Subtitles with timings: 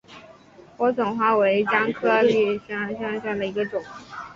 [0.77, 3.79] 莴笋花为姜科闭鞘姜属下的一个种。